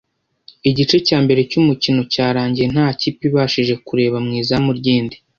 [0.69, 5.17] Igice cya mbere cy’umukino cyarangiye nta kipe ibashije kureba mu izamu ry’indi